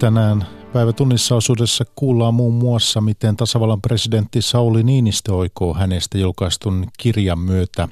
[0.00, 7.38] Tänään päivätunnissa osuudessa kuullaan muun muassa, miten tasavallan presidentti Sauli Niinistö oikoo hänestä julkaistun kirjan
[7.38, 7.88] myötä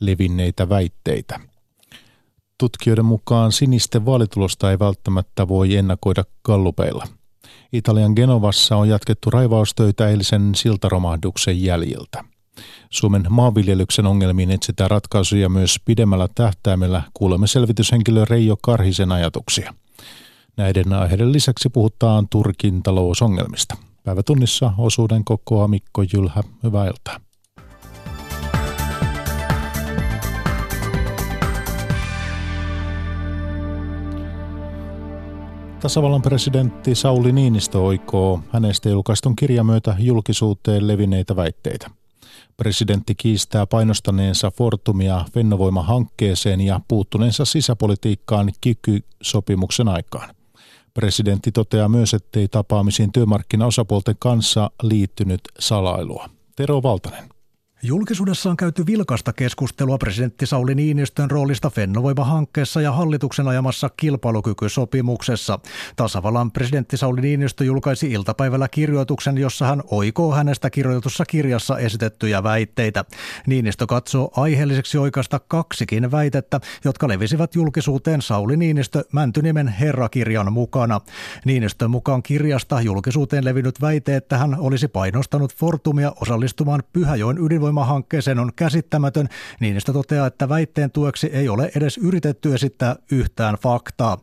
[0.00, 1.40] levinneitä väitteitä.
[2.58, 7.06] Tutkijoiden mukaan sinisten vaalitulosta ei välttämättä voi ennakoida kallupeilla.
[7.72, 12.24] Italian Genovassa on jatkettu raivaustöitä eilisen siltaromahduksen jäljiltä.
[12.90, 17.02] Suomen maanviljelyksen ongelmiin etsitään ratkaisuja myös pidemmällä tähtäimellä.
[17.14, 19.74] Kuulemme selvityshenkilö Reijo Karhisen ajatuksia–
[20.56, 23.76] Näiden aiheiden lisäksi puhutaan Turkin talousongelmista.
[24.04, 26.42] Päivätunnissa osuuden kokoa Mikko Jylhä.
[26.62, 27.20] Hyvää iltaa.
[35.80, 41.90] Tasavallan presidentti Sauli Niinistö oikoo hänestä julkaistun kirjan myötä julkisuuteen levinneitä väitteitä.
[42.56, 50.35] Presidentti kiistää painostaneensa Fortumia Fennovoima-hankkeeseen ja puuttuneensa sisäpolitiikkaan kiky-sopimuksen aikaan.
[50.96, 56.28] Presidentti toteaa myös, ettei tapaamisiin työmarkkinaosapuolten kanssa liittynyt salailua.
[56.56, 57.35] Tero Valtanen.
[57.82, 65.58] Julkisuudessa on käyty vilkasta keskustelua presidentti Sauli Niinistön roolista Fennovoima-hankkeessa ja hallituksen ajamassa kilpailukykysopimuksessa.
[65.96, 73.04] Tasavallan presidentti Sauli Niinistö julkaisi iltapäivällä kirjoituksen, jossa hän oikoo hänestä kirjoitussa kirjassa esitettyjä väitteitä.
[73.46, 81.00] Niinistö katsoo aiheelliseksi oikaista kaksikin väitettä, jotka levisivät julkisuuteen Sauli Niinistö Mäntyniemen herrakirjan mukana.
[81.44, 88.38] Niinistön mukaan kirjasta julkisuuteen levinnyt väite, että hän olisi painostanut Fortumia osallistumaan Pyhäjoen ydinvoima ydinvoimahankkeeseen
[88.38, 89.28] on käsittämätön.
[89.60, 94.18] Niinistö toteaa, että väitteen tueksi ei ole edes yritetty esittää yhtään faktaa.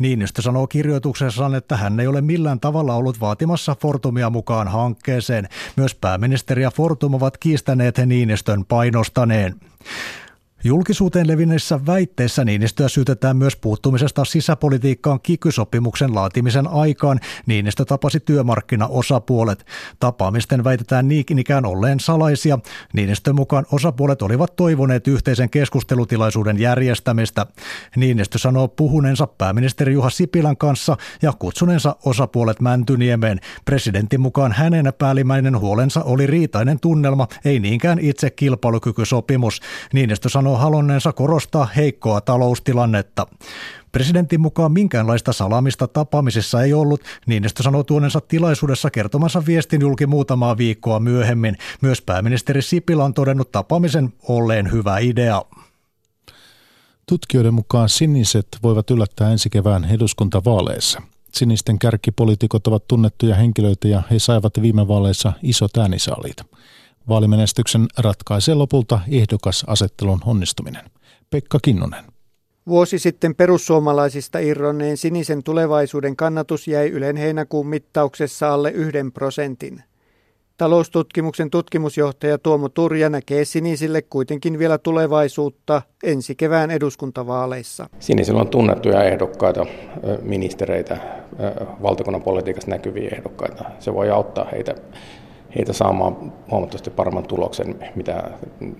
[0.00, 5.48] Niinistö sanoo kirjoituksessaan, että hän ei ole millään tavalla ollut vaatimassa Fortumia mukaan hankkeeseen.
[5.76, 9.54] Myös pääministeri ja Fortum ovat kiistäneet Niinistön painostaneen.
[10.66, 17.20] Julkisuuteen levinneissä väitteissä Niinistöä syytetään myös puuttumisesta sisäpolitiikkaan kikysopimuksen laatimisen aikaan.
[17.46, 19.66] Niinistö tapasi työmarkkinaosapuolet.
[20.00, 22.58] Tapaamisten väitetään niin ikään olleen salaisia.
[22.92, 27.46] Niinistön mukaan osapuolet olivat toivoneet yhteisen keskustelutilaisuuden järjestämistä.
[27.96, 33.40] Niinistö sanoo puhuneensa pääministeri Juha Sipilän kanssa ja kutsuneensa osapuolet Mäntyniemeen.
[33.64, 39.60] Presidentin mukaan hänen päällimmäinen huolensa oli riitainen tunnelma, ei niinkään itse kilpailukykysopimus.
[39.92, 43.26] Niinistö sanoo sanoo halunneensa korostaa heikkoa taloustilannetta.
[43.92, 50.56] Presidentin mukaan minkäänlaista salamista tapaamisessa ei ollut, Niinistö sanoi tuonensa tilaisuudessa kertomansa viestin julki muutamaa
[50.56, 51.56] viikkoa myöhemmin.
[51.80, 55.42] Myös pääministeri Sipilä on todennut tapaamisen olleen hyvä idea.
[57.06, 61.02] Tutkijoiden mukaan siniset voivat yllättää ensi kevään eduskuntavaaleissa.
[61.32, 66.36] Sinisten kärkipoliitikot ovat tunnettuja henkilöitä ja he saivat viime vaaleissa isot äänisaalit.
[67.08, 70.82] Vaalimenestyksen ratkaisee lopulta ehdokasasettelun onnistuminen.
[71.30, 72.04] Pekka Kinnunen.
[72.66, 79.82] Vuosi sitten perussuomalaisista irronneen sinisen tulevaisuuden kannatus jäi Ylen heinäkuun mittauksessa alle yhden prosentin.
[80.56, 87.88] Taloustutkimuksen tutkimusjohtaja Tuomo Turja näkee sinisille kuitenkin vielä tulevaisuutta ensi kevään eduskuntavaaleissa.
[87.98, 89.66] Sinisillä on tunnettuja ehdokkaita,
[90.22, 90.98] ministereitä,
[91.82, 93.64] valtakunnan politiikassa näkyviä ehdokkaita.
[93.78, 94.74] Se voi auttaa heitä
[95.56, 98.30] heitä saamaan huomattavasti paremman tuloksen, mitä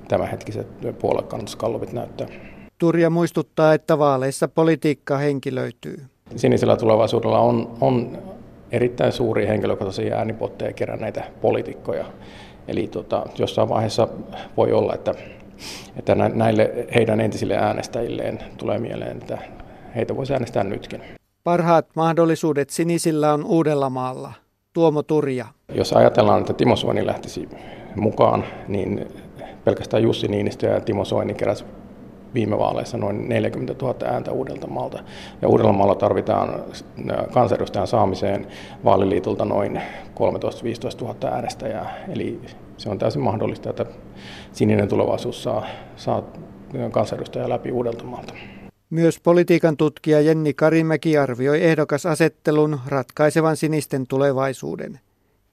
[0.09, 0.67] tämänhetkiset
[0.99, 2.27] puoluekannatuskallupit näyttää.
[2.79, 6.05] Turja muistuttaa, että vaaleissa politiikka henkilöityy.
[6.37, 8.19] Sinisellä tulevaisuudella on, on
[8.73, 12.05] erittäin suuri henkilökohtaisia äänipotteja keränneitä poliitikkoja.
[12.69, 14.09] Eli tota, jossain vaiheessa
[14.57, 15.15] voi olla, että,
[15.97, 19.39] että näille heidän entisille äänestäjilleen tulee mieleen, että
[19.97, 21.03] heitä voisi äänestää nytkin.
[21.45, 24.33] Parhaat mahdollisuudet sinisillä on Uudellamaalla.
[24.75, 25.47] Tuomo Turja.
[25.75, 27.49] Jos ajatellaan, että Timo Soini lähtisi
[27.97, 29.09] mukaan, niin
[29.65, 31.65] pelkästään Jussi Niinistö ja Timo Soini keräsi
[32.35, 35.03] viime vaaleissa noin 40 000 ääntä Uudeltamaalta.
[35.43, 36.65] Ja Uudellamaalla tarvitaan
[37.33, 38.47] kansanedustajan saamiseen
[38.85, 39.81] vaaliliitolta noin
[41.01, 42.05] 13-15 000 äänestäjää.
[42.09, 42.41] Eli
[42.77, 43.87] se on täysin mahdollista, että
[44.53, 45.67] sininen tulevaisuus saa,
[45.97, 46.23] saa
[46.91, 48.35] kansanedustajaa läpi Uudeltamaalta.
[48.91, 55.01] Myös politiikan tutkija Jenni Karimäki arvioi ehdokasasettelun ratkaisevan sinisten tulevaisuuden.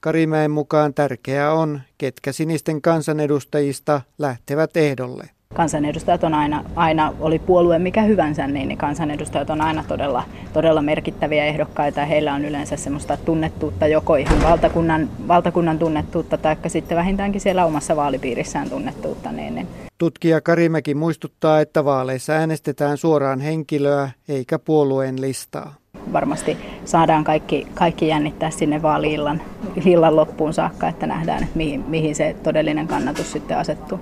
[0.00, 5.30] Karimäen mukaan tärkeää on, ketkä sinisten kansanedustajista lähtevät ehdolle.
[5.52, 10.82] Kansanedustajat on aina, aina oli puolue mikä hyvänsä, niin, niin kansanedustajat on aina todella, todella
[10.82, 16.96] merkittäviä ehdokkaita ja heillä on yleensä semmoista tunnettuutta joko ihan valtakunnan, valtakunnan tunnettuutta tai sitten
[16.96, 19.32] vähintäänkin siellä omassa vaalipiirissään tunnettuutta.
[19.32, 19.66] Niin, niin.
[19.98, 25.74] Tutkija Karimäki muistuttaa, että vaaleissa äänestetään suoraan henkilöä eikä puolueen listaa
[26.12, 29.42] varmasti saadaan kaikki, kaikki jännittää sinne vaaliillan
[29.86, 34.00] illan loppuun saakka, että nähdään, että mihin, mihin se todellinen kannatus sitten asettuu.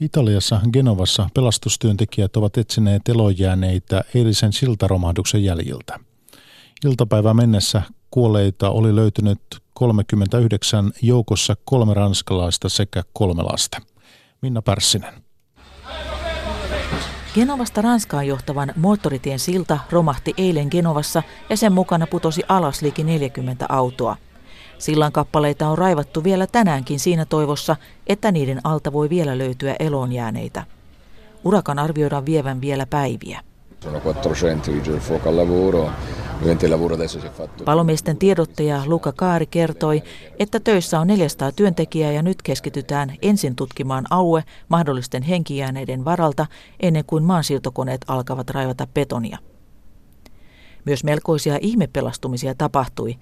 [0.00, 6.00] Italiassa Genovassa pelastustyöntekijät ovat etsineet elojääneitä eilisen siltaromahduksen jäljiltä.
[6.84, 9.40] Iltapäivän mennessä kuolleita oli löytynyt
[9.74, 13.78] 39 joukossa kolme ranskalaista sekä kolme lasta.
[14.42, 15.14] Minna Pärssinen.
[17.34, 23.66] Genovasta Ranskaan johtavan moottoritien silta romahti eilen Genovassa ja sen mukana putosi alas liki 40
[23.68, 24.16] autoa.
[24.78, 27.76] Sillan kappaleita on raivattu vielä tänäänkin siinä toivossa,
[28.06, 30.64] että niiden alta voi vielä löytyä eloonjääneitä.
[31.44, 33.40] Urakan arvioidaan vievän vielä päiviä.
[33.80, 34.32] Sono 400
[34.66, 35.90] vigili del fuoco al lavoro.
[37.64, 40.02] Palomiesten tiedottaja Luka Kaari kertoi,
[40.38, 46.46] että töissä on 400 työntekijää ja nyt keskitytään ensin tutkimaan alue mahdollisten henkijääneiden varalta
[46.80, 49.38] ennen kuin maansiirtokoneet alkavat raivata betonia.
[50.84, 53.16] Myös melkoisia ihmepelastumisia tapahtui.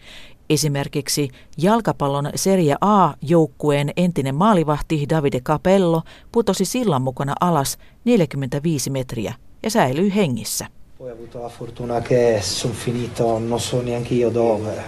[0.51, 1.29] Esimerkiksi
[1.59, 10.15] jalkapallon Serie A-joukkueen entinen maalivahti Davide Capello putosi sillan mukana alas 45 metriä ja säilyi
[10.15, 10.67] hengissä.
[10.99, 14.85] Poi ho avuto la fortuna che sono finito, non so neanche io dove,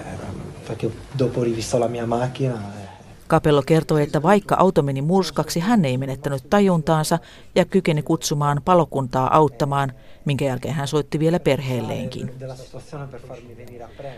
[0.68, 2.54] perché dopo ho rivisto la mia macchina.
[3.28, 7.18] Capello kertoi, että vaikka auto meni murskaksi, hän ei menettänyt tajuntaansa
[7.54, 9.92] ja kykeni kutsumaan palokuntaa auttamaan,
[10.24, 12.30] minkä jälkeen hän soitti vielä perheelleenkin.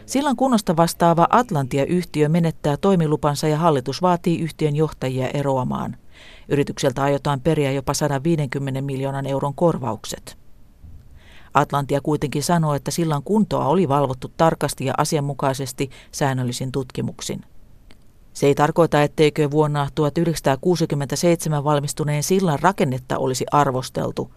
[0.07, 5.97] Sillan kunnosta vastaava Atlantia-yhtiö menettää toimilupansa ja hallitus vaatii yhtiön johtajia eroamaan.
[6.49, 10.39] Yritykseltä aiotaan periä jopa 150 miljoonan euron korvaukset.
[11.55, 17.45] Atlantia kuitenkin sanoi, että sillan kuntoa oli valvottu tarkasti ja asianmukaisesti säännöllisin tutkimuksin.
[18.37, 24.31] Se ei tarkoita, etteikö vuonna 1967 valmistuneen sillan rakennetta olisi arvosteltu.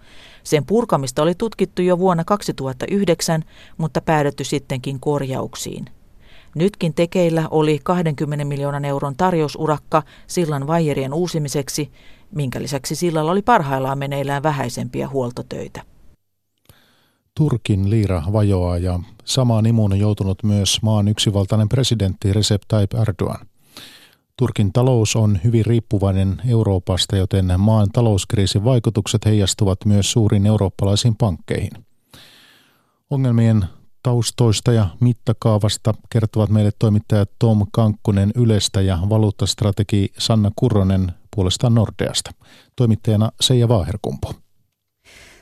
[0.44, 3.44] Sen purkamista oli tutkittu jo vuonna 2009,
[3.78, 5.86] mutta päädytty sittenkin korjauksiin.
[6.56, 11.92] Nytkin tekeillä oli 20 miljoonan euron tarjousurakka sillan vaijerien uusimiseksi,
[12.36, 15.82] minkä lisäksi sillalla oli parhaillaan meneillään vähäisempiä huoltotöitä.
[17.38, 23.50] Turkin liira vajoaa ja samaan imuun on joutunut myös maan yksivaltainen presidentti Recep Tayyip Erdogan.
[24.40, 31.72] Turkin talous on hyvin riippuvainen Euroopasta, joten maan talouskriisin vaikutukset heijastuvat myös suuriin eurooppalaisiin pankkeihin.
[33.10, 33.66] Ongelmien
[34.04, 42.32] taustoista ja mittakaavasta kertovat meille toimittajat Tom Kankkunen Ylestä ja valuuttastrategi Sanna Kurronen puolestaan Nordeasta.
[42.76, 44.34] Toimittajana Seija Vaaherkumpu.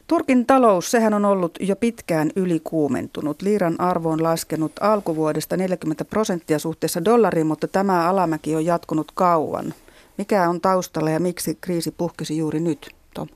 [0.08, 3.42] Turkin talous, sehän on ollut jo pitkään ylikuumentunut.
[3.42, 9.74] Liiran arvo on laskenut alkuvuodesta 40 prosenttia suhteessa dollariin, mutta tämä alamäki on jatkunut kauan.
[10.18, 13.28] Mikä on taustalla ja miksi kriisi puhkesi juuri nyt, Tom?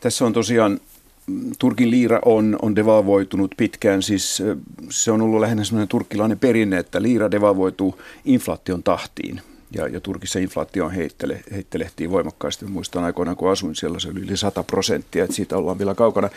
[0.00, 0.80] Tässä on tosiaan,
[1.58, 4.42] Turkin liira on, on devalvoitunut pitkään, siis
[4.90, 9.40] se on ollut lähinnä sellainen turkkilainen perinne, että liira devalvoituu inflaation tahtiin.
[9.74, 12.64] Ja, ja Turkissa inflaatio heittele, heittelehtii voimakkaasti.
[12.64, 16.28] Muistan aikoinaan, kun asuin siellä, se oli yli 100 prosenttia, että siitä ollaan vielä kaukana.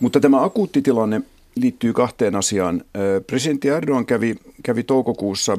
[0.00, 1.20] Mutta tämä akuutti tilanne
[1.56, 2.82] liittyy kahteen asiaan.
[3.26, 5.58] Presidentti Erdogan kävi, kävi toukokuussa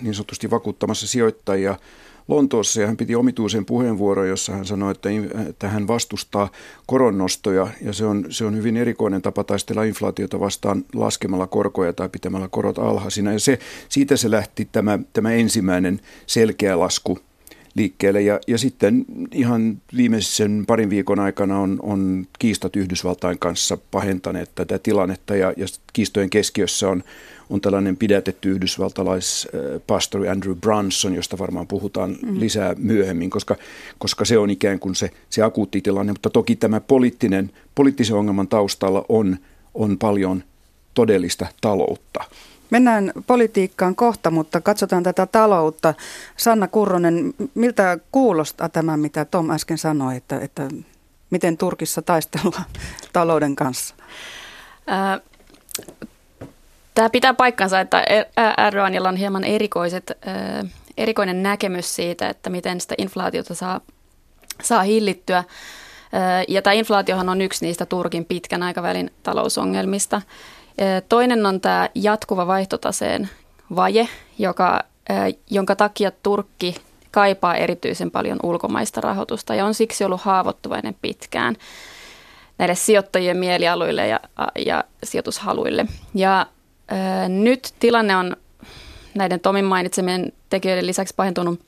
[0.00, 1.78] niin sanotusti vakuuttamassa sijoittajia–
[2.28, 5.08] Lontoossa ja hän piti omituisen puheenvuoron, jossa hän sanoi, että,
[5.48, 6.50] että hän vastustaa
[6.86, 12.08] koronnostoja ja se on, se on hyvin erikoinen tapa taistella inflaatiota vastaan laskemalla korkoja tai
[12.08, 13.32] pitämällä korot alhaisina.
[13.32, 13.58] Ja se,
[13.88, 17.18] siitä se lähti tämä, tämä ensimmäinen selkeä lasku
[17.74, 18.22] liikkeelle.
[18.22, 24.78] Ja, ja sitten ihan viimeisen parin viikon aikana on, on kiistat Yhdysvaltain kanssa pahentaneet tätä
[24.78, 27.02] tilannetta ja, ja kiistojen keskiössä on,
[27.50, 32.40] on tällainen pidätetty yhdysvaltalaispastori Andrew Brunson, josta varmaan puhutaan mm.
[32.40, 33.56] lisää myöhemmin, koska,
[33.98, 36.12] koska se on ikään kuin se, se akuutti tilanne.
[36.12, 39.36] Mutta toki tämä poliittinen, poliittisen ongelman taustalla on,
[39.74, 40.44] on paljon
[40.94, 42.24] todellista taloutta.
[42.70, 45.94] Mennään politiikkaan kohta, mutta katsotaan tätä taloutta.
[46.36, 50.68] Sanna Kurronen, miltä kuulostaa tämä, mitä Tom äsken sanoi, että, että
[51.30, 52.64] miten Turkissa taistellaan
[53.12, 53.94] talouden kanssa?
[54.90, 55.20] Äh,
[56.98, 58.04] Tämä pitää paikkansa, että
[58.66, 60.12] Erdoganilla on hieman erikoiset,
[60.96, 63.80] erikoinen näkemys siitä, että miten sitä inflaatiota saa,
[64.62, 65.44] saa hillittyä.
[66.48, 70.22] Ja tämä inflaatiohan on yksi niistä Turkin pitkän aikavälin talousongelmista.
[71.08, 73.28] Toinen on tämä jatkuva vaihtotaseen
[73.76, 74.84] vaje, joka,
[75.50, 76.74] jonka takia Turkki
[77.10, 81.56] kaipaa erityisen paljon ulkomaista rahoitusta ja on siksi ollut haavoittuvainen pitkään
[82.58, 84.20] näille sijoittajien mielialuille ja,
[84.66, 85.86] ja sijoitushaluille.
[86.14, 86.46] Ja
[87.28, 88.36] nyt tilanne on
[89.14, 91.60] näiden Tomin mainitsemien tekijöiden lisäksi pahentunut,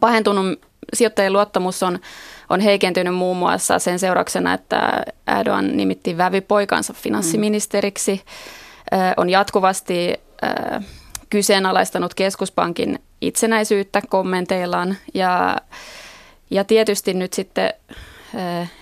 [0.00, 0.60] pahentunut.
[0.94, 1.98] Sijoittajien luottamus on,
[2.50, 5.02] on heikentynyt muun muassa sen seurauksena, että
[5.38, 8.22] Erdogan nimitti vävypoikansa finanssiministeriksi,
[8.92, 8.98] mm.
[9.16, 10.14] on jatkuvasti
[11.30, 14.96] kyseenalaistanut keskuspankin itsenäisyyttä kommenteillaan.
[15.14, 15.56] Ja,
[16.50, 17.74] ja tietysti nyt sitten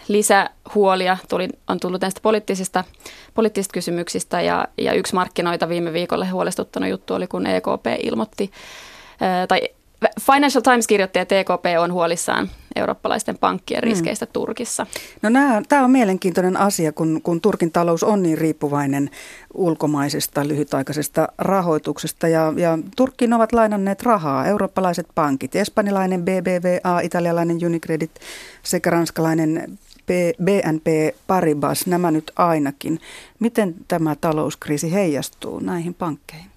[0.08, 2.84] lisähuolia tuli, on tullut näistä poliittisista,
[3.34, 8.50] poliittisista kysymyksistä ja, ja yksi markkinoita viime viikolla huolestuttanut juttu oli, kun EKP ilmoitti,
[9.48, 9.60] tai
[10.20, 13.84] Financial Times kirjoitti, että EKP on huolissaan eurooppalaisten pankkien mm.
[13.84, 14.30] riskeistä mm.
[14.32, 14.86] Turkissa.
[15.22, 15.30] No
[15.68, 19.10] tämä on mielenkiintoinen asia, kun, kun Turkin talous on niin riippuvainen
[19.54, 22.28] ulkomaisesta lyhytaikaisesta rahoituksesta.
[22.28, 28.10] Ja, ja Turkkiin ovat lainanneet rahaa eurooppalaiset pankit, espanjalainen BBVA, italialainen Unicredit
[28.62, 29.78] sekä ranskalainen
[30.44, 33.00] BNP Paribas, nämä nyt ainakin.
[33.38, 36.50] Miten tämä talouskriisi heijastuu näihin pankkeihin?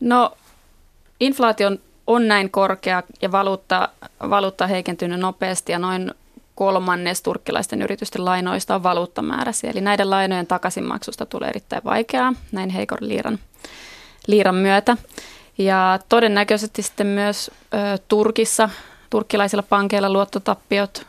[0.00, 0.36] No
[1.20, 1.78] inflaation
[2.08, 3.88] on näin korkea ja valuutta,
[4.30, 6.14] valuutta heikentynyt nopeasti ja noin
[6.54, 9.70] kolmannes turkkilaisten yritysten lainoista on valuuttamääräisiä.
[9.70, 13.38] Eli näiden lainojen takaisinmaksusta tulee erittäin vaikeaa näin heikon liiran,
[14.26, 14.96] liiran myötä.
[15.58, 18.70] Ja todennäköisesti sitten myös ö, Turkissa,
[19.10, 21.06] turkkilaisilla pankeilla luottotappiot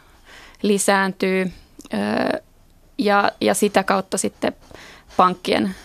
[0.62, 1.51] lisääntyy
[1.94, 2.41] ö,
[2.98, 4.56] ja, ja sitä kautta sitten
[5.18, 5.75] pankkien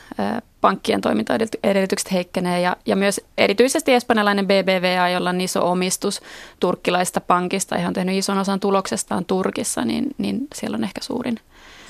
[0.64, 6.20] pankkien toimintaedellytykset heikkenee ja, ja myös erityisesti espanjalainen BBVA, jolla on iso omistus
[6.60, 11.36] turkkilaista pankista ja on tehnyt ison osan tuloksestaan Turkissa, niin, niin siellä on ehkä suurin,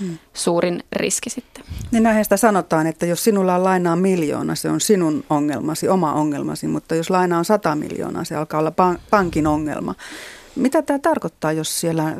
[0.01, 0.19] hmm.
[0.33, 1.65] suurin riski sitten.
[1.91, 6.13] Niin näinhän sitä sanotaan, että jos sinulla on lainaa miljoona, se on sinun ongelmasi, oma
[6.13, 8.73] ongelmasi, mutta jos laina on sata miljoonaa, se alkaa olla
[9.11, 9.95] pankin ongelma.
[10.57, 12.17] Mitä tämä tarkoittaa, jos siellä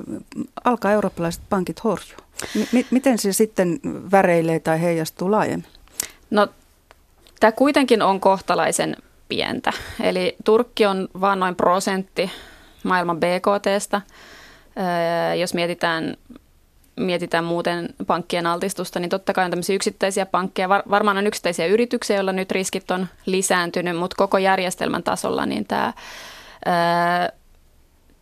[0.65, 2.19] alkaa eurooppalaiset pankit horjua?
[2.73, 3.81] M- miten se sitten
[4.11, 5.74] väreilee tai heijastuu laajemmin?
[6.35, 6.49] No
[7.41, 8.97] tämä kuitenkin on kohtalaisen
[9.29, 9.73] pientä.
[10.03, 12.31] Eli Turkki on vain noin prosentti
[12.85, 14.01] maailman BKTstä.
[15.41, 16.17] Jos mietitään,
[16.97, 20.69] mietitään muuten pankkien altistusta, niin totta kai on tämmöisiä yksittäisiä pankkeja.
[20.69, 25.93] varmaan on yksittäisiä yrityksiä, joilla nyt riskit on lisääntynyt, mutta koko järjestelmän tasolla niin tämä,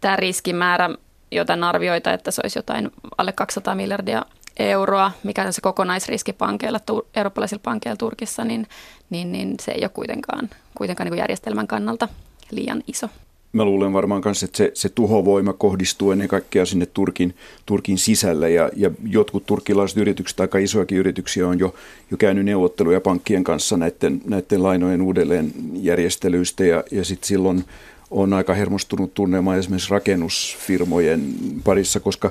[0.00, 0.90] tämä riskimäärä,
[1.30, 4.24] jota arvioita, että se olisi jotain alle 200 miljardia
[4.58, 6.80] euroa, mikä on se kokonaisriski pankeilla,
[7.16, 8.66] eurooppalaisilla pankeilla Turkissa, niin,
[9.10, 12.08] niin, niin se ei ole kuitenkaan, kuitenkaan niin järjestelmän kannalta
[12.50, 13.08] liian iso.
[13.52, 17.34] Mä luulen varmaan myös, että se, se tuhovoima kohdistuu ennen kaikkea sinne Turkin,
[17.66, 21.74] Turkin sisälle ja, ja jotkut turkkilaiset yritykset, aika isoakin yrityksiä on jo,
[22.10, 27.64] jo käynyt neuvotteluja pankkien kanssa näiden, näiden lainojen uudelleen järjestelyistä ja, ja sitten silloin
[28.10, 32.30] on aika hermostunut tunnelma esimerkiksi rakennusfirmojen parissa, koska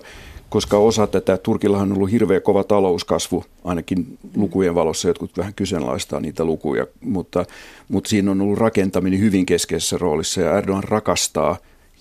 [0.51, 6.19] koska osa tätä, Turkillahan on ollut hirveä kova talouskasvu, ainakin lukujen valossa jotkut vähän kyseenalaistaa
[6.19, 7.45] niitä lukuja, mutta,
[7.89, 11.57] mutta siinä on ollut rakentaminen hyvin keskeisessä roolissa ja Erdogan rakastaa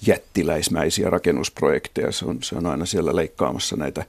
[0.07, 2.13] jättiläismäisiä rakennusprojekteja.
[2.13, 4.05] Se on, se on aina siellä leikkaamassa näitä,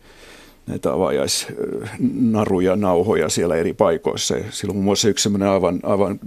[0.68, 4.38] näitä avajaisnaruja, nauhoja siellä eri paikoissa.
[4.38, 6.20] Ja silloin muun muassa yksi sellainen aivan, aivan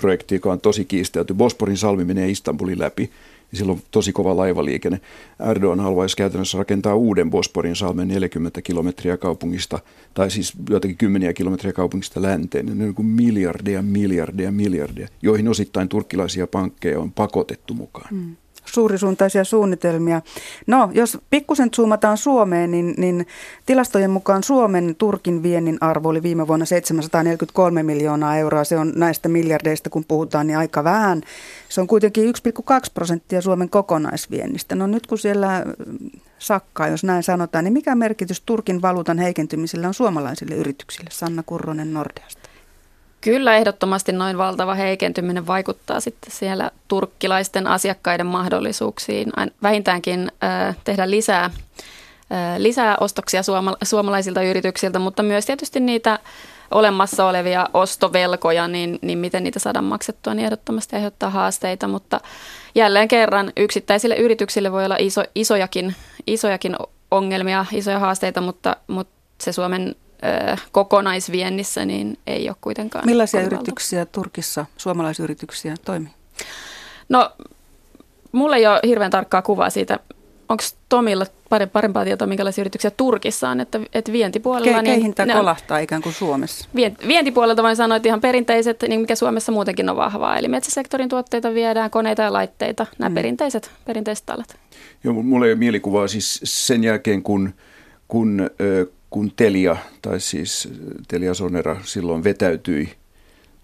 [0.00, 1.34] projekti, joka on tosi kiistelty.
[1.34, 3.10] Bosporin salmi menee Istanbulin läpi
[3.52, 5.00] ja silloin tosi kova laivaliikenne.
[5.50, 9.78] Erdogan haluaisi käytännössä rakentaa uuden Bosporin salmen 40 kilometriä kaupungista,
[10.14, 12.66] tai siis joitakin kymmeniä kilometriä kaupungista länteen.
[12.66, 18.14] Ne on niin kuin miljardeja, miljardeja, miljardeja, joihin osittain turkkilaisia pankkeja on pakotettu mukaan.
[18.14, 18.36] Mm
[18.66, 20.22] suurisuuntaisia suunnitelmia.
[20.66, 23.26] No, jos pikkusen zoomataan Suomeen, niin, niin
[23.66, 28.64] tilastojen mukaan Suomen Turkin viennin arvo oli viime vuonna 743 miljoonaa euroa.
[28.64, 31.22] Se on näistä miljardeista, kun puhutaan, niin aika vähän.
[31.68, 32.32] Se on kuitenkin 1,2
[32.94, 34.74] prosenttia Suomen kokonaisviennistä.
[34.74, 35.64] No nyt kun siellä
[36.38, 41.10] sakkaa, jos näin sanotaan, niin mikä merkitys Turkin valuutan heikentymisellä on suomalaisille yrityksille?
[41.12, 42.55] Sanna Kurronen Nordeasta.
[43.26, 49.32] Kyllä ehdottomasti noin valtava heikentyminen vaikuttaa sitten siellä turkkilaisten asiakkaiden mahdollisuuksiin.
[49.62, 51.52] Vähintäänkin äh, tehdä lisää, äh,
[52.58, 56.18] lisää ostoksia suoma- suomalaisilta yrityksiltä, mutta myös tietysti niitä
[56.70, 62.20] olemassa olevia ostovelkoja, niin, niin miten niitä saadaan maksettua, niin ehdottomasti aiheuttaa haasteita, mutta
[62.74, 65.94] jälleen kerran yksittäisille yrityksille voi olla iso, isojakin,
[66.26, 66.76] isojakin
[67.10, 69.94] ongelmia, isoja haasteita, mutta, mutta se Suomen
[70.72, 73.06] kokonaisviennissä, niin ei ole kuitenkaan.
[73.06, 76.12] Millaisia yrityksiä Turkissa, suomalaisyrityksiä toimii?
[77.08, 77.30] No,
[78.32, 79.98] mulla ei ole hirveän tarkkaa kuvaa siitä,
[80.48, 81.26] onko Tomilla
[81.72, 84.78] parempaa tietoa, minkälaisia yrityksiä Turkissa on, että, että vientipuolella...
[84.78, 86.68] Ke, keihin niin, tämä kolahtaa ikään kuin Suomessa?
[87.08, 91.54] Vientipuolelta voin sanoa, että ihan perinteiset, niin mikä Suomessa muutenkin on vahvaa, eli metsäsektorin tuotteita
[91.54, 93.14] viedään, koneita ja laitteita, nämä mm.
[93.14, 94.56] perinteiset, perinteiset alat.
[95.04, 97.54] Joo, mulla ei ole mielikuvaa siis sen jälkeen, kun,
[98.08, 98.50] kun
[99.10, 100.68] kun Telia, tai siis
[101.08, 102.88] Telia Sonera silloin vetäytyi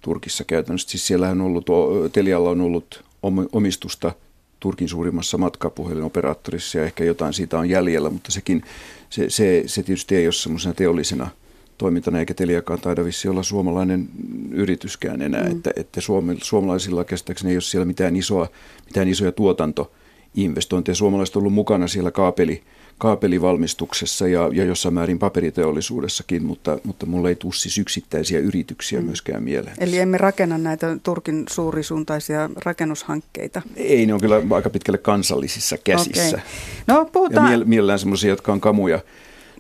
[0.00, 0.88] Turkissa käytännössä.
[0.88, 1.66] Siis siellähän on ollut,
[2.12, 3.04] Telialla on ollut
[3.52, 4.12] omistusta
[4.61, 8.62] Turkin suurimmassa matkapuhelinoperaattorissa ja ehkä jotain siitä on jäljellä, mutta sekin,
[9.11, 11.30] se, se, se tietysti ei ole semmoisena teollisena
[11.78, 14.08] toimintana, eikä Teliakaan taida vissi olla suomalainen
[14.50, 15.52] yrityskään enää, mm.
[15.52, 18.49] että, että Suomi, suomalaisilla käsittääkseni ei ole siellä mitään, isoa,
[18.87, 20.94] mitään isoja tuotantoinvestointeja.
[20.94, 22.62] Suomalaiset on ollut mukana siellä kaapeli,
[22.99, 29.06] kaapelivalmistuksessa ja, ja jossain määrin paperiteollisuudessakin, mutta, mutta mulla ei tule siis yksittäisiä yrityksiä mm.
[29.06, 29.76] myöskään mieleen.
[29.78, 33.62] Eli emme rakenna näitä Turkin suurisuuntaisia rakennushankkeita?
[33.76, 36.37] Ei, ne on kyllä aika pitkälle kansallisissa käsissä.
[36.37, 36.40] Okay.
[36.87, 37.52] No, puhutaan...
[37.52, 39.00] Ja mielellään semmoisia, jotka on kamuja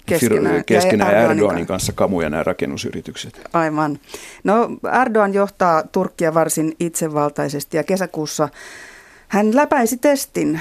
[0.06, 3.40] keskenään, keskenään ja Erdoganin kanssa kamuja nämä rakennusyritykset.
[3.52, 3.98] Aivan.
[4.44, 4.68] No
[5.02, 8.48] Erdogan johtaa Turkkia varsin itsevaltaisesti ja kesäkuussa
[9.32, 10.60] hän läpäisi testin,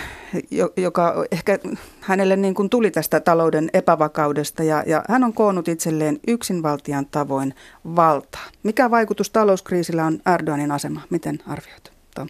[0.77, 1.59] joka ehkä
[1.99, 7.53] hänelle niin kuin tuli tästä talouden epävakaudesta ja, ja hän on koonnut itselleen yksinvaltian tavoin
[7.95, 8.45] valtaa.
[8.63, 11.01] Mikä vaikutus talouskriisillä on Erdoganin asema?
[11.09, 12.27] Miten arvioit, Tom?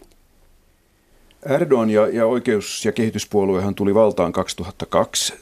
[1.46, 5.34] Erdogan ja, ja oikeus- ja kehityspuoluehan tuli valtaan 2002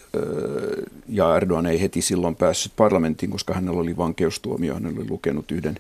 [1.10, 4.74] ja Erdogan ei heti silloin päässyt parlamenttiin, koska hänellä oli vankeustuomio.
[4.74, 5.76] Hän oli lukenut yhden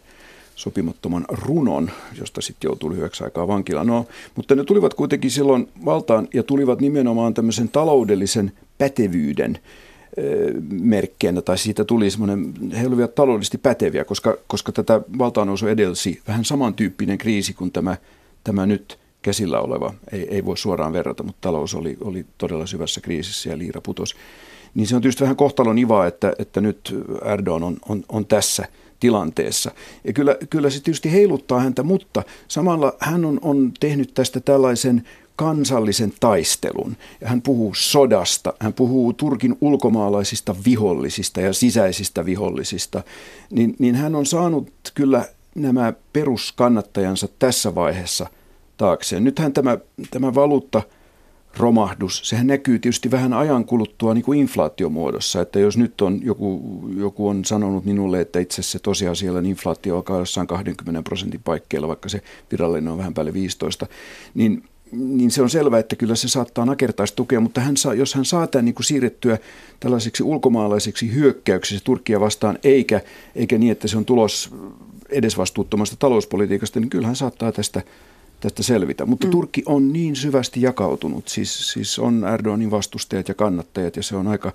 [0.59, 3.87] sopimattoman runon, josta sitten joutui lyhyeksi aikaa vankilaan.
[3.87, 9.59] No, mutta ne tulivat kuitenkin silloin valtaan ja tulivat nimenomaan tämmöisen taloudellisen pätevyyden
[10.69, 16.45] merkkeinä, tai siitä tuli semmoinen, he olivat taloudellisesti päteviä, koska, koska tätä valtaannousu edelsi vähän
[16.45, 17.97] samantyyppinen kriisi kuin tämä,
[18.43, 23.01] tämä nyt käsillä oleva, ei, ei voi suoraan verrata, mutta talous oli, oli todella syvässä
[23.01, 24.15] kriisissä ja liira putosi.
[24.75, 28.65] Niin se on tietysti vähän kohtalon ivaa, että, että nyt Erdogan on, on, on tässä
[28.99, 29.71] tilanteessa.
[30.03, 35.03] Ja kyllä, kyllä se tietysti heiluttaa häntä, mutta samalla hän on, on tehnyt tästä tällaisen
[35.35, 36.97] kansallisen taistelun.
[37.21, 43.03] Ja hän puhuu sodasta, hän puhuu Turkin ulkomaalaisista vihollisista ja sisäisistä vihollisista.
[43.51, 45.25] Niin, niin hän on saanut kyllä
[45.55, 48.27] nämä peruskannattajansa tässä vaiheessa–
[48.79, 49.23] taakseen.
[49.23, 49.77] Nythän tämä,
[50.11, 50.81] tämä valuutta
[51.57, 56.81] romahdus, sehän näkyy tietysti vähän ajan kuluttua niin kuin inflaatiomuodossa, että jos nyt on joku,
[56.97, 62.09] joku on sanonut minulle, että itse asiassa tosiasialla inflaatio alkaa jossain 20 prosentin paikkeilla, vaikka
[62.09, 63.87] se virallinen on vähän päälle 15,
[64.33, 68.25] niin niin se on selvää, että kyllä se saattaa nakertaistukea, mutta hän saa, jos hän
[68.25, 69.37] saa tämän niin kuin siirrettyä
[69.79, 73.01] tällaiseksi ulkomaalaiseksi hyökkäyksessä Turkkia vastaan, eikä,
[73.35, 74.51] eikä niin, että se on tulos
[75.09, 77.81] edesvastuuttomasta talouspolitiikasta, niin kyllähän saattaa tästä
[78.39, 79.05] tästä selvitä.
[79.05, 79.31] Mutta mm.
[79.31, 84.27] Turkki on niin syvästi jakautunut, siis, siis on Erdoganin vastustajat ja kannattajat ja se on
[84.27, 84.51] aika,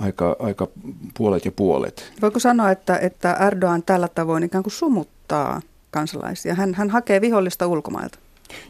[0.00, 0.68] aika, aika
[1.16, 2.12] puolet ja puolet.
[2.22, 6.54] Voiko sanoa, että, että Erdogan tällä tavoin ikään kuin sumuttaa kansalaisia?
[6.54, 8.18] Hän, hän hakee vihollista ulkomailta.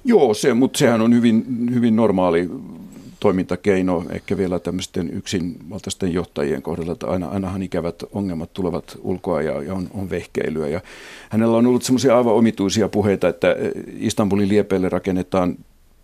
[0.05, 1.45] Joo, se, mutta sehän on hyvin,
[1.75, 2.51] hyvin normaali
[3.25, 9.63] toimintakeino ehkä vielä tämmöisten yksinvaltaisten johtajien kohdalla, että aina, ainahan ikävät ongelmat tulevat ulkoa ja,
[9.63, 10.69] ja on, on vehkeilyä.
[10.69, 10.81] Ja
[11.31, 13.57] hänellä on ollut semmoisia aivan omituisia puheita, että
[13.99, 15.57] Istanbulin liepeille rakennetaan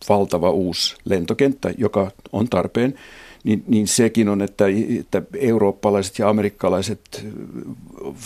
[0.08, 2.94] valtava uusi lentokenttä, joka on tarpeen
[3.44, 4.64] niin, niin sekin on, että,
[5.00, 7.26] että eurooppalaiset ja amerikkalaiset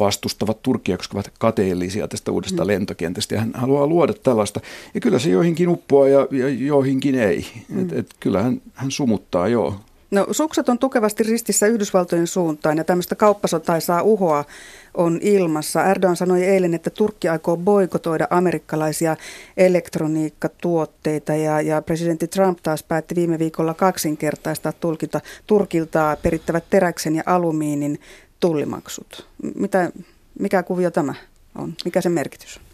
[0.00, 2.66] vastustavat Turkia, koska ovat kateellisia tästä uudesta mm.
[2.66, 3.34] lentokentästä.
[3.34, 4.60] Ja hän haluaa luoda tällaista.
[4.94, 7.46] Ja kyllä se joihinkin uppoaa ja, ja joihinkin ei.
[7.68, 7.82] Mm.
[7.82, 9.74] Et, et kyllä hän, hän sumuttaa, joo.
[10.14, 14.44] No sukset on tukevasti ristissä Yhdysvaltojen suuntaan ja tämmöistä kauppasotaisaa uhoa
[14.94, 15.84] on ilmassa.
[15.84, 19.16] Erdogan sanoi eilen, että Turkki aikoo boikotoida amerikkalaisia
[19.56, 27.22] elektroniikkatuotteita ja, ja presidentti Trump taas päätti viime viikolla kaksinkertaistaa tulkilta, Turkilta perittävät teräksen ja
[27.26, 28.00] alumiinin
[28.40, 29.26] tullimaksut.
[29.54, 29.92] Mitä,
[30.38, 31.14] mikä kuvio tämä
[31.58, 31.74] on?
[31.84, 32.73] Mikä sen merkitys on?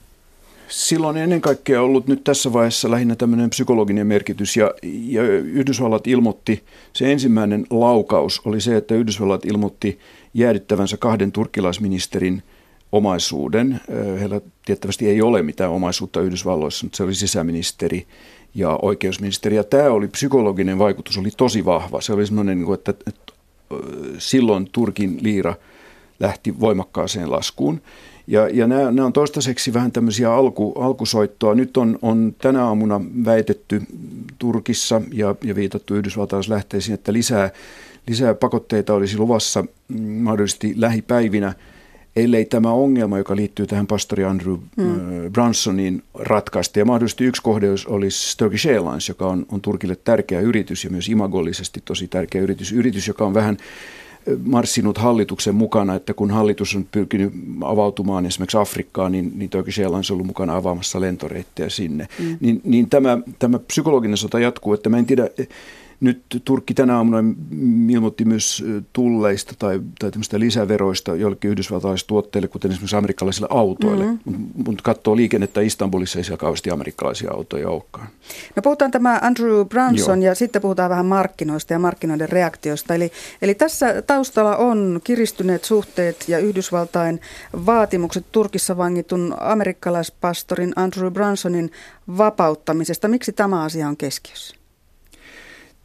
[0.70, 6.64] Silloin ennen kaikkea ollut nyt tässä vaiheessa lähinnä tämmöinen psykologinen merkitys ja, ja Yhdysvallat ilmoitti,
[6.92, 9.98] se ensimmäinen laukaus oli se, että Yhdysvallat ilmoitti
[10.34, 12.42] jäädyttävänsä kahden turkkilaisministerin
[12.92, 13.80] omaisuuden.
[14.20, 18.06] Heillä tiettävästi ei ole mitään omaisuutta Yhdysvalloissa, mutta se oli sisäministeri
[18.54, 19.56] ja oikeusministeri.
[19.56, 22.00] Ja tämä oli psykologinen vaikutus, oli tosi vahva.
[22.00, 23.32] Se oli semmoinen, niin että, että
[24.18, 25.54] silloin Turkin liira
[26.20, 27.80] lähti voimakkaaseen laskuun.
[28.30, 31.54] Ja, ja nämä, nämä on toistaiseksi vähän tämmöisiä alku, alkusoittoa.
[31.54, 33.82] Nyt on, on tänä aamuna väitetty
[34.38, 37.50] Turkissa ja, ja viitattu yhdysvaltalaislähteisiin, että lisää,
[38.08, 41.54] lisää pakotteita olisi luvassa mm, mahdollisesti lähipäivinä,
[42.16, 45.32] ellei tämä ongelma, joka liittyy tähän pastori Andrew mm.
[45.32, 46.78] Brunsoniin ratkaista.
[46.78, 51.08] Ja mahdollisesti yksi kohde olisi Turkish Airlines, joka on, on Turkille tärkeä yritys ja myös
[51.08, 52.72] imagollisesti tosi tärkeä yritys.
[52.72, 53.56] Yritys, joka on vähän
[54.44, 57.32] marssinut hallituksen mukana, että kun hallitus on pyrkinyt
[57.64, 62.08] avautumaan esimerkiksi Afrikkaan, niin, niin Turkish Airlines on ollut mukana avaamassa lentoreittejä sinne.
[62.18, 62.36] Mm.
[62.40, 65.28] Niin, niin tämä, tämä psykologinen sota jatkuu, että mä en tiedä,
[66.00, 67.18] nyt Turkki tänä aamuna
[67.88, 74.04] ilmoitti myös tulleista tai, tai lisäveroista joillekin yhdysvaltalaistuotteille, kuten esimerkiksi amerikkalaisille autoille.
[74.04, 74.46] Mm-hmm.
[74.66, 78.08] Mutta katsoo liikennettä Istanbulissa, ei siellä kauheasti amerikkalaisia autoja olekaan.
[78.56, 80.30] No puhutaan tämä Andrew Branson Joo.
[80.30, 82.94] ja sitten puhutaan vähän markkinoista ja markkinoiden reaktioista.
[82.94, 87.20] Eli, eli tässä taustalla on kiristyneet suhteet ja Yhdysvaltain
[87.66, 91.70] vaatimukset Turkissa vangitun amerikkalaispastorin Andrew Bransonin
[92.18, 93.08] vapauttamisesta.
[93.08, 94.59] Miksi tämä asia on keskiössä?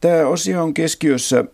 [0.05, 1.45] Tämä osio on keskiössä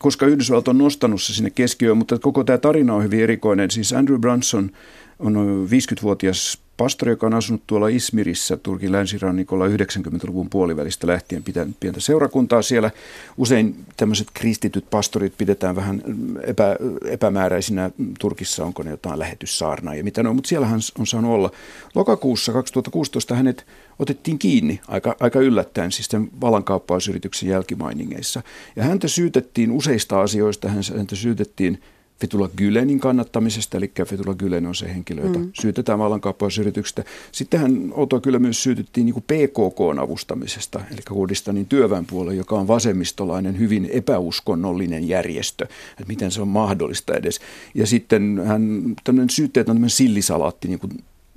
[0.00, 3.70] koska Yhdysvallat on nostanut se sinne keskiöön, mutta koko tämä tarina on hyvin erikoinen.
[3.70, 4.70] Siis Andrew Brunson
[5.18, 12.00] on 50-vuotias pastori, joka on asunut tuolla Ismirissä Turkin länsirannikolla 90-luvun puolivälistä lähtien pitänyt pientä
[12.00, 12.90] seurakuntaa siellä.
[13.36, 16.02] Usein tämmöiset kristityt pastorit pidetään vähän
[16.42, 21.06] epä, epämääräisinä Turkissa, onko ne jotain lähetyssaarnaa ja mitä ne on, mutta siellä hän on
[21.06, 21.50] saanut olla.
[21.94, 23.66] Lokakuussa 2016 hänet
[23.98, 28.42] otettiin kiinni aika, aika yllättäen siis tämän valankaappausyrityksen jälkimainingeissa.
[28.76, 31.78] Ja häntä syytettiin useista asioista, häntä syytettiin
[32.20, 35.50] Fethullah Gülenin kannattamisesta, eli Fethullah Gülen on se henkilö, jota mm.
[35.60, 37.04] syytetään vallankaappausyrityksestä.
[37.32, 43.58] Sitten hän Oto kyllä myös syytettiin niin PKK avustamisesta, eli Kurdistanin työväenpuolue, joka on vasemmistolainen,
[43.58, 45.64] hyvin epäuskonnollinen järjestö.
[45.90, 47.40] Että miten se on mahdollista edes.
[47.74, 50.92] Ja sitten hän, tämmöinen syytteet on tämmöinen sillisalaatti, niin kuin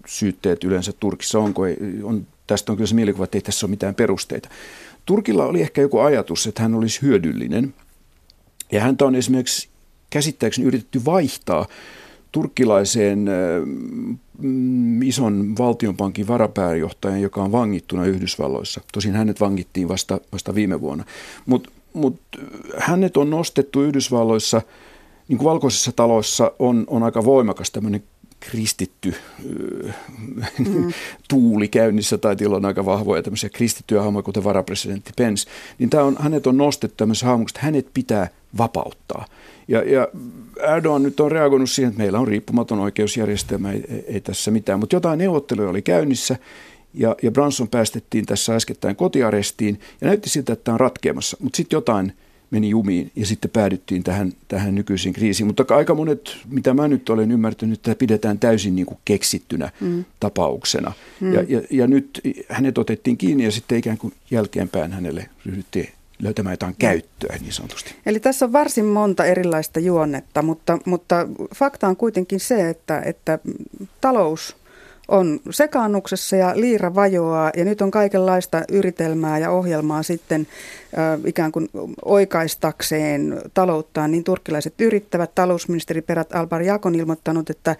[0.07, 1.61] syytteet yleensä Turkissa onko,
[2.03, 4.49] on, tästä on kyllä se mielikuva, että ei tässä ole mitään perusteita.
[5.05, 7.73] Turkilla oli ehkä joku ajatus, että hän olisi hyödyllinen.
[8.71, 9.69] Ja häntä on esimerkiksi
[10.09, 11.67] käsittääkseni yritetty vaihtaa
[12.31, 13.25] turkkilaiseen
[14.37, 18.81] mm, ison valtionpankin varapääjohtajan, joka on vangittuna Yhdysvalloissa.
[18.93, 21.03] Tosin hänet vangittiin vasta, vasta viime vuonna.
[21.45, 22.19] Mutta mut
[22.77, 24.61] hänet on nostettu Yhdysvalloissa,
[25.27, 28.03] niin kuin valkoisessa taloissa on, on aika voimakas tämmöinen
[28.49, 29.15] kristitty
[30.59, 30.93] mm.
[31.29, 35.49] tuuli käynnissä, tai on aika vahvoja tämmöisiä kristittyjä hahmoja, kuten varapresidentti Pence,
[35.79, 38.27] niin tämä on, hänet on nostettu tämmöisessä hahmoksi, että hänet pitää
[38.57, 39.25] vapauttaa.
[39.67, 40.07] Ja, ja
[40.75, 44.95] Erdogan nyt on reagoinut siihen, että meillä on riippumaton oikeusjärjestelmä, ei, ei tässä mitään, mutta
[44.95, 46.35] jotain neuvotteluja oli käynnissä,
[46.93, 51.57] ja, ja Branson päästettiin tässä äskettäin kotiarestiin, ja näytti siltä, että tämä on ratkeamassa, mutta
[51.57, 52.13] sitten jotain
[52.51, 55.47] meni jumiin ja sitten päädyttiin tähän, tähän nykyisiin kriisiin.
[55.47, 60.05] Mutta aika monet, mitä mä nyt olen ymmärtänyt, että pidetään täysin niin kuin keksittynä mm.
[60.19, 60.93] tapauksena.
[61.19, 61.33] Mm.
[61.33, 66.53] Ja, ja, ja nyt hänet otettiin kiinni ja sitten ikään kuin jälkeenpäin hänelle ryhdyttiin löytämään
[66.53, 67.95] jotain käyttöä niin sanotusti.
[68.05, 73.39] Eli tässä on varsin monta erilaista juonnetta, mutta, mutta fakta on kuitenkin se, että, että
[74.01, 74.55] talous
[75.11, 80.47] on sekaannuksessa ja liira vajoaa ja nyt on kaikenlaista yritelmää ja ohjelmaa sitten
[80.97, 81.69] äh, ikään kuin
[82.05, 85.35] oikaistakseen talouttaan, niin turkkilaiset yrittävät.
[85.35, 87.75] Talousministeri Perat Albar Jakon ilmoittanut, että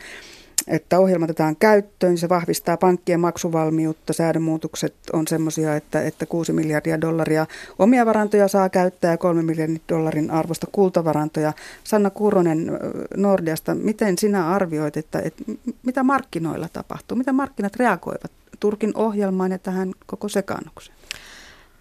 [0.68, 2.18] että ohjelma otetaan käyttöön.
[2.18, 4.14] Se vahvistaa pankkien maksuvalmiutta.
[4.14, 7.46] Säädönmuutokset on sellaisia, että, että 6 miljardia dollaria
[7.80, 11.54] omia varantoja saa käyttää ja 3 miljardin dollarin arvosta kultavarantoja.
[11.84, 12.72] Sanna Kuronen
[13.18, 15.44] Nordeasta, miten sinä arvioit, että, että
[15.84, 17.18] mitä markkinoilla tapahtuu?
[17.18, 20.98] Mitä markkinat reagoivat Turkin ohjelmaan ja tähän koko sekaannukseen?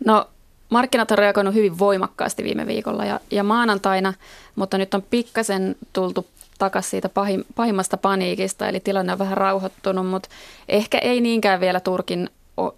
[0.05, 0.29] No
[0.71, 4.15] markkinat on reagoinut hyvin voimakkaasti viime viikolla ja, ja maanantaina,
[4.57, 6.27] mutta nyt on pikkasen tultu
[6.61, 10.29] takaisin siitä pahim, pahimmasta paniikista, eli tilanne on vähän rauhoittunut, mutta
[10.69, 12.31] ehkä ei niinkään vielä Turkin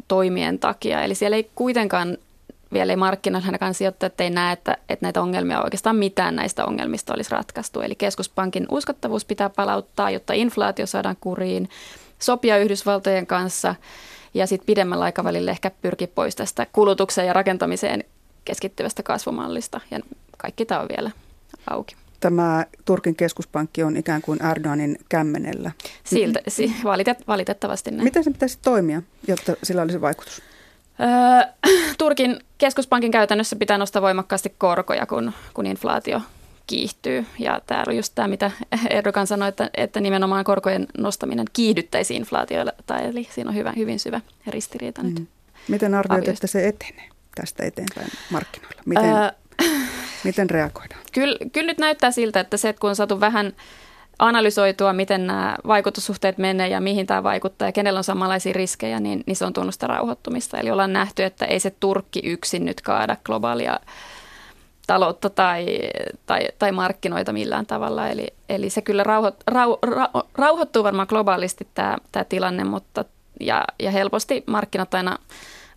[0.08, 1.02] toimien takia.
[1.02, 2.18] Eli siellä ei kuitenkaan
[2.72, 7.14] vielä ei markkinoilla ainakaan sijoittajat ei näe, että, että näitä ongelmia oikeastaan mitään näistä ongelmista
[7.14, 7.80] olisi ratkaistu.
[7.80, 11.68] Eli keskuspankin uskottavuus pitää palauttaa, jotta inflaatio saadaan kuriin,
[12.18, 13.74] sopia Yhdysvaltojen kanssa
[14.34, 18.04] ja sitten pidemmällä aikavälillä ehkä pyrkiä pois tästä kulutukseen ja rakentamiseen
[18.44, 19.80] keskittyvästä kasvumallista.
[19.90, 20.00] Ja
[20.38, 21.10] kaikki tämä on vielä
[21.70, 25.70] auki tämä Turkin keskuspankki on ikään kuin Erdoganin kämmenellä.
[26.04, 28.04] Siltä, si, valitet, valitettavasti näin.
[28.04, 30.42] Miten se pitäisi toimia, jotta sillä olisi vaikutus?
[31.00, 36.20] Öö, Turkin keskuspankin käytännössä pitää nostaa voimakkaasti korkoja, kun, kun inflaatio
[36.66, 37.26] kiihtyy.
[37.38, 38.50] Ja tämä on just tämä, mitä
[38.90, 42.72] Erdogan sanoi, että, että nimenomaan korkojen nostaminen kiihdyttäisi inflaatioilla.
[42.86, 45.08] Tai eli siinä on hyvä, hyvin syvä ristiriita mm.
[45.08, 45.28] nyt.
[45.68, 48.82] Miten arvioit, että se etenee tästä eteenpäin markkinoilla?
[48.86, 49.30] Miten, öö,
[50.24, 51.00] Miten reagoidaan?
[51.12, 53.52] Kyllä, kyllä nyt näyttää siltä, että se, että kun on saatu vähän
[54.18, 59.24] analysoitua, miten nämä vaikutussuhteet menee ja mihin tämä vaikuttaa ja kenellä on samanlaisia riskejä, niin,
[59.26, 60.58] niin se on tunnusta rauhoittumista.
[60.58, 63.80] Eli ollaan nähty, että ei se Turkki yksin nyt kaada globaalia
[64.86, 65.78] taloutta tai,
[66.26, 68.08] tai, tai markkinoita millään tavalla.
[68.08, 73.04] Eli, eli se kyllä rauho, rau, ra, rauhoittuu varmaan globaalisti tämä, tämä tilanne, mutta
[73.40, 75.18] ja, ja helposti markkinat aina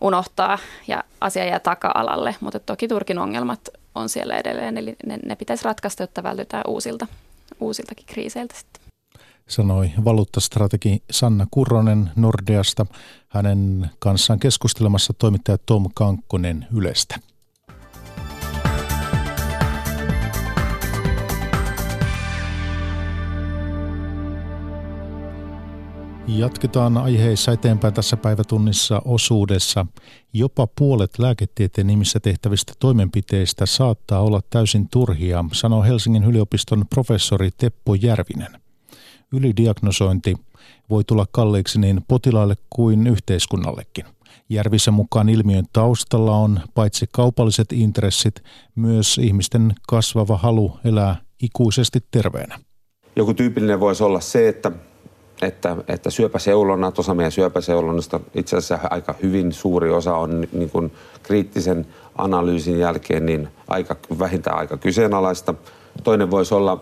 [0.02, 3.60] unohtaa ja asia jää taka-alalle, mutta toki Turkin ongelmat
[3.96, 7.08] on siellä edelleen, eli ne, ne pitäisi ratkaista, jotta vältytään uusilta,
[7.60, 8.82] uusiltakin kriiseiltä sitten.
[9.50, 12.86] Sanoi valuuttastrategi Sanna Kurronen Nordeasta.
[13.28, 17.20] Hänen kanssaan keskustelemassa toimittaja Tom Kankkonen Ylestä.
[26.28, 29.86] Jatketaan aiheissa eteenpäin tässä päivätunnissa osuudessa.
[30.34, 37.96] Jopa puolet lääketieteen nimissä tehtävistä toimenpiteistä saattaa olla täysin turhia, sanoo Helsingin yliopiston professori Teppo
[37.96, 38.62] Järvinen.
[39.34, 40.36] Ylidiagnosointi
[40.90, 44.06] voi tulla kalliiksi niin potilaille kuin yhteiskunnallekin.
[44.50, 48.44] Järvisen mukaan ilmiön taustalla on paitsi kaupalliset intressit,
[48.76, 52.60] myös ihmisten kasvava halu elää ikuisesti terveenä.
[53.16, 54.72] Joku tyypillinen voisi olla se, että,
[55.42, 60.92] että, että syöpäseulonnat, osa meidän syöpäseulonnasta, itse asiassa aika hyvin suuri osa on niin kuin
[61.24, 65.54] kriittisen analyysin jälkeen niin aika, vähintään aika kyseenalaista.
[66.04, 66.82] Toinen voisi olla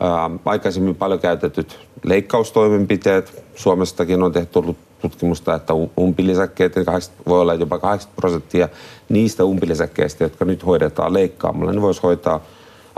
[0.00, 3.44] ää, aikaisemmin paljon käytetyt leikkaustoimenpiteet.
[3.54, 4.60] Suomestakin on tehty
[5.02, 6.74] tutkimusta, että umpilisäkkeet
[7.28, 8.68] voi olla jopa 80 prosenttia
[9.08, 12.40] niistä umpilisäkkeistä, jotka nyt hoidetaan leikkaamalla, ne voisi hoitaa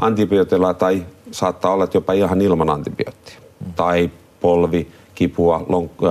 [0.00, 3.40] antibiootilla tai saattaa olla jopa ihan ilman antibioottia.
[3.76, 4.10] Tai
[4.42, 6.06] polvi, kipua, lonk-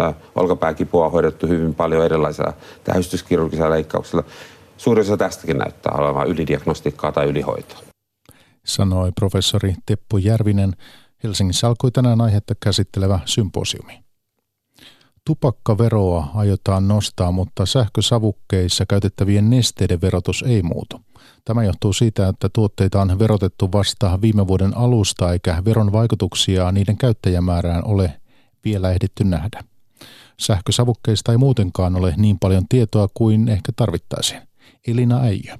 [0.00, 2.52] äh, olkapääkipua on hoidettu hyvin paljon erilaisilla
[2.84, 4.24] tähystyskirurgisilla leikkauksilla.
[4.76, 7.78] Suurin osa tästäkin näyttää olevan ylidiagnostiikkaa tai ylihoitoa.
[8.64, 10.72] Sanoi professori Teppo Järvinen.
[11.24, 14.05] Helsingissä alkoi tänään aihetta käsittelevä symposiumi.
[15.26, 21.00] Tupakkaveroa aiotaan nostaa, mutta sähkösavukkeissa käytettävien nesteiden verotus ei muutu.
[21.44, 26.96] Tämä johtuu siitä, että tuotteita on verotettu vasta viime vuoden alusta, eikä veron vaikutuksia niiden
[26.96, 28.20] käyttäjämäärään ole
[28.64, 29.64] vielä ehditty nähdä.
[30.40, 34.40] Sähkösavukkeista ei muutenkaan ole niin paljon tietoa kuin ehkä tarvittaisiin.
[34.88, 35.56] Elina Äijö.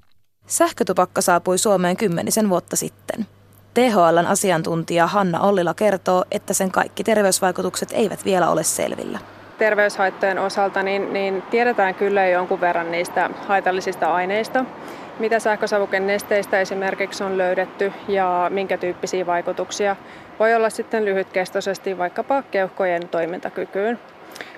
[0.46, 3.26] Sähkötupakka saapui Suomeen kymmenisen vuotta sitten.
[3.74, 10.82] THLn asiantuntija Hanna Ollila kertoo, että sen kaikki terveysvaikutukset eivät vielä ole selvillä terveyshaittojen osalta,
[10.82, 14.64] niin, niin tiedetään kyllä jonkun verran niistä haitallisista aineista,
[15.18, 19.96] mitä sähkösavuken nesteistä esimerkiksi on löydetty ja minkä tyyppisiä vaikutuksia
[20.38, 23.98] voi olla sitten lyhytkestoisesti vaikkapa keuhkojen toimintakykyyn.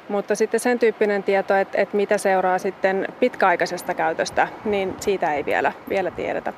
[0.09, 5.45] Mutta sitten sen tyyppinen tieto, että, että mitä seuraa sitten pitkäaikaisesta käytöstä, niin siitä ei
[5.45, 6.53] vielä, vielä tiedetä.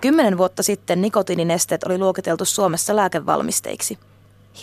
[0.00, 3.98] Kymmenen vuotta sitten nikotiininesteet oli luokiteltu Suomessa lääkevalmisteiksi.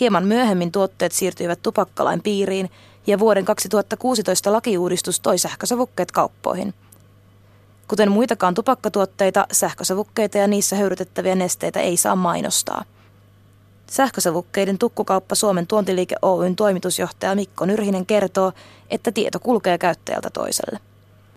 [0.00, 2.70] Hieman myöhemmin tuotteet siirtyivät tupakkalain piiriin
[3.06, 6.74] ja vuoden 2016 lakiuudistus toi sähkösavukkeet kauppoihin.
[7.88, 12.84] Kuten muitakaan tupakkatuotteita, sähkösavukkeita ja niissä höyrytettäviä nesteitä ei saa mainostaa.
[13.90, 18.52] Sähkösavukkeiden tukkukauppa Suomen tuontiliike Oyn toimitusjohtaja Mikko Nyrhinen kertoo,
[18.90, 20.78] että tieto kulkee käyttäjältä toiselle.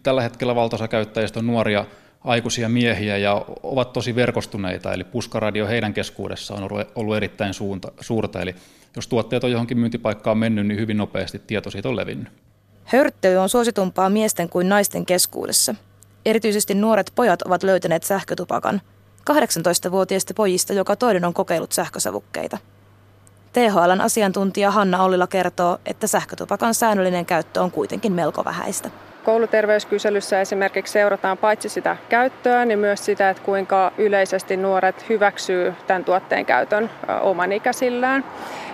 [0.04, 1.86] Tällä hetkellä valtaosa käyttäjistä on nuoria
[2.24, 8.42] aikuisia miehiä ja ovat tosi verkostuneita, eli puskaradio heidän keskuudessaan on ollut erittäin suunta, suurta,
[8.42, 8.56] eli
[8.96, 12.28] jos tuotteet on johonkin myyntipaikkaan mennyt, niin hyvin nopeasti tieto siitä on levinnyt.
[12.84, 15.76] Höyryttely on suositumpaa miesten kuin naisten keskuudessa.
[16.26, 18.82] Erityisesti nuoret pojat ovat löytäneet sähkötupakan.
[19.32, 22.58] 18-vuotiaista pojista joka toinen on kokeillut sähkösavukkeita.
[23.54, 28.90] THLn asiantuntija Hanna Ollila kertoo, että sähkötupakan säännöllinen käyttö on kuitenkin melko vähäistä.
[29.30, 36.06] Kouluterveyskyselyssä esimerkiksi seurataan paitsi sitä käyttöä, niin myös sitä, että kuinka yleisesti nuoret hyväksyy tämän
[36.06, 36.90] tuotteen käytön
[37.22, 38.26] omanikäisillään.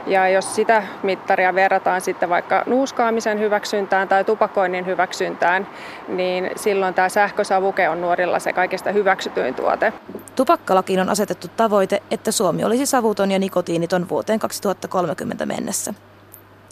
[0.08, 5.68] Ja jos sitä mittaria verrataan sitten vaikka nuuskaamisen hyväksyntään tai tupakoinnin hyväksyntään,
[6.08, 9.94] niin silloin tämä sähkösavuke on nuorilla se kaikista hyväksytyin tuote.
[10.36, 15.94] Tupakkalakiin on asetettu tavoite, että Suomi olisi savuton ja nikotiiniton vuoteen 2030 mennessä.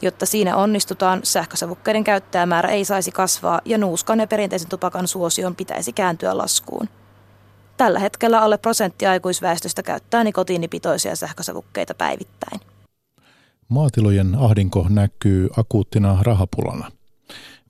[0.04, 5.94] Jotta siinä onnistutaan, sähkösavukkeiden käyttäjämäärä ei saisi kasvaa ja nuuskan ja perinteisen tupakan suosion pitäisi
[5.94, 6.90] kääntyä laskuun.
[7.78, 12.60] Tällä hetkellä alle prosentti aikuisväestöstä käyttää nikotiinipitoisia sähkösavukkeita päivittäin.
[13.68, 16.92] Maatilojen ahdinko näkyy akuuttina rahapulana.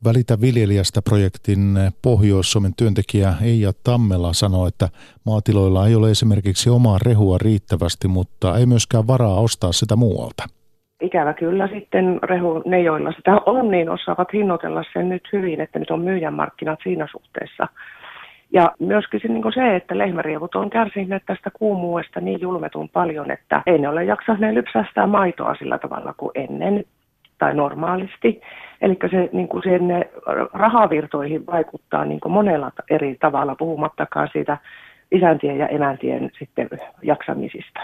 [0.03, 4.89] Välitä viljelijästä projektin Pohjois-Suomen työntekijä Eija Tammela sanoi, että
[5.23, 10.43] maatiloilla ei ole esimerkiksi omaa rehua riittävästi, mutta ei myöskään varaa ostaa sitä muualta
[11.03, 15.79] ikävä kyllä sitten rehu, ne joilla sitä on, niin osaavat hinnoitella sen nyt hyvin, että
[15.79, 17.67] nyt on myyjän markkinat siinä suhteessa.
[18.53, 23.61] Ja myöskin se, niin se että lehmärievut on kärsineet tästä kuumuudesta niin julmetun paljon, että
[23.65, 26.83] ei ne ole jaksaneet lypsästää maitoa sillä tavalla kuin ennen
[27.37, 28.41] tai normaalisti.
[28.81, 30.05] Eli se niin kuin sen
[30.53, 34.57] rahavirtoihin vaikuttaa niin kuin monella eri tavalla, puhumattakaan siitä
[35.11, 36.69] isäntien ja emäntien sitten
[37.01, 37.79] jaksamisista.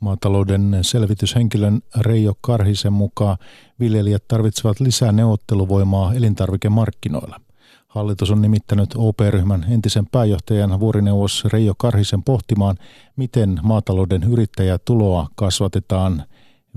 [0.00, 3.36] Maatalouden selvityshenkilön Reijo Karhisen mukaan
[3.80, 7.40] viljelijät tarvitsevat lisää neuvotteluvoimaa elintarvikemarkkinoilla.
[7.88, 12.76] Hallitus on nimittänyt OP-ryhmän entisen pääjohtajan vuorineuvos Reijo Karhisen pohtimaan,
[13.16, 16.24] miten maatalouden yrittäjätuloa kasvatetaan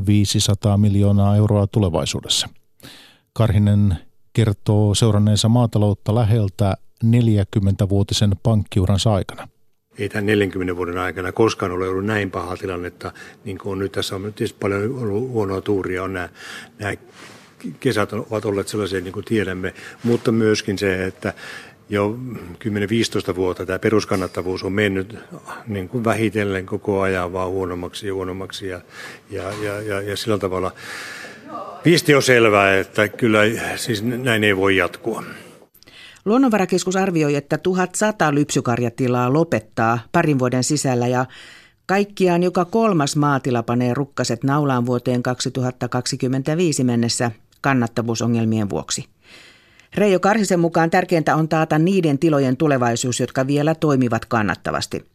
[0.05, 2.49] 500 miljoonaa euroa tulevaisuudessa.
[3.33, 3.97] Karhinen
[4.33, 9.47] kertoo seuranneensa maataloutta läheltä 40-vuotisen pankkiuransa aikana
[9.97, 13.11] ei tämän 40 vuoden aikana koskaan ole ollut näin paha tilannetta,
[13.45, 13.91] niin kuin nyt.
[13.91, 16.29] Tässä on tietysti paljon ollut huonoa tuuria, on nämä,
[16.79, 16.93] nämä
[17.79, 21.33] kesät ovat olleet sellaisia, niin kuin tiedämme, mutta myöskin se, että
[21.89, 22.17] jo
[23.31, 25.15] 10-15 vuotta tämä peruskannattavuus on mennyt
[25.67, 28.81] niin kuin vähitellen koko ajan vaan huonommaksi ja huonommaksi ja,
[29.29, 30.71] ja, ja, ja, ja sillä tavalla
[31.85, 33.41] Viesti on selvää, että kyllä
[33.75, 35.23] siis näin ei voi jatkua.
[36.25, 41.25] Luonnonvarakeskus arvioi, että 1100 lypsykarjatilaa lopettaa parin vuoden sisällä ja
[41.85, 47.31] kaikkiaan joka kolmas maatila panee rukkaset naulaan vuoteen 2025 mennessä
[47.61, 49.05] kannattavuusongelmien vuoksi.
[49.95, 55.05] Reijo Karhisen mukaan tärkeintä on taata niiden tilojen tulevaisuus, jotka vielä toimivat kannattavasti.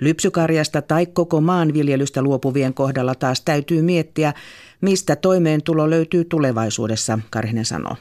[0.00, 4.34] Lypsykarjasta tai koko maanviljelystä luopuvien kohdalla taas täytyy miettiä,
[4.80, 7.96] mistä toimeentulo löytyy tulevaisuudessa, Karhinen sanoo.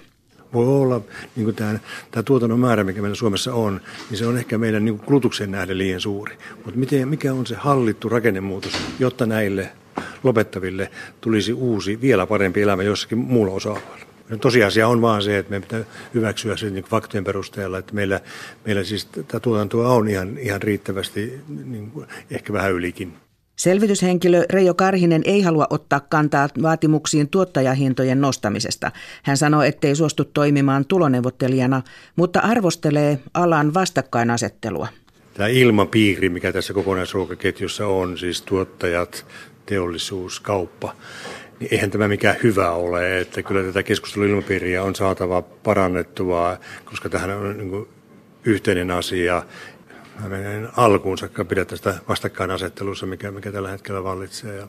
[0.53, 1.01] Voi olla
[1.35, 1.79] niin tämä,
[2.11, 5.77] tämä tuotannon määrä, mikä meillä Suomessa on, niin se on ehkä meidän niin kulutuksen nähden
[5.77, 6.37] liian suuri.
[6.55, 9.69] Mutta miten, mikä on se hallittu rakennemuutos, jotta näille
[10.23, 14.07] lopettaville tulisi uusi, vielä parempi elämä jossakin muulla osa-alueella?
[14.41, 15.83] Tosiasia on vaan se, että meidän pitää
[16.13, 18.19] hyväksyä se niin faktojen perusteella, että meillä,
[18.65, 23.13] meillä siis tämä tuotantoa on ihan, ihan riittävästi, niin kuin, ehkä vähän ylikin.
[23.57, 28.91] Selvityshenkilö Reijo Karhinen ei halua ottaa kantaa vaatimuksiin tuottajahintojen nostamisesta.
[29.23, 31.81] Hän sanoo, ettei suostu toimimaan tuloneuvottelijana,
[32.15, 34.87] mutta arvostelee alan vastakkainasettelua.
[35.33, 39.25] Tämä ilmapiiri, mikä tässä kokonaisruokaketjussa on, siis tuottajat,
[39.65, 40.95] teollisuus, kauppa,
[41.59, 43.19] niin eihän tämä mikään hyvä ole.
[43.19, 47.87] Että kyllä tätä keskusteluilmapiiriä on saatava parannettua, koska tähän on niin
[48.45, 49.43] yhteinen asia
[50.27, 54.55] menen alkuun saakka pidä tästä vastakkainasettelussa, mikä, mikä tällä hetkellä vallitsee.
[54.55, 54.67] Ja,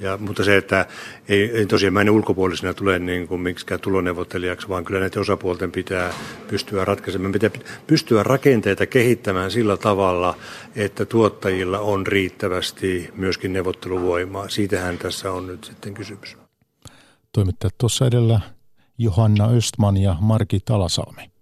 [0.00, 0.86] ja, mutta se, että
[1.28, 5.72] ei, ei tosiaan mä en ulkopuolisena tule niin kuin miksikään tuloneuvottelijaksi, vaan kyllä näiden osapuolten
[5.72, 6.12] pitää
[6.48, 7.32] pystyä ratkaisemaan.
[7.32, 7.50] Pitää
[7.86, 10.36] pystyä rakenteita kehittämään sillä tavalla,
[10.76, 14.48] että tuottajilla on riittävästi myöskin neuvotteluvoimaa.
[14.48, 16.36] Siitähän tässä on nyt sitten kysymys.
[17.32, 18.40] Toimittajat tuossa edellä
[18.98, 21.35] Johanna Östman ja Marki Talasalmi.